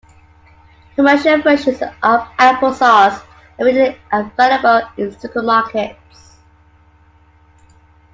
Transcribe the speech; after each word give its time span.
Commercial 0.95 1.43
versions 1.43 1.79
of 1.79 2.27
apple 2.39 2.73
sauce 2.73 3.21
are 3.59 3.65
readily 3.67 3.99
available 4.11 4.81
in 4.97 5.11
supermarkets. 5.11 6.37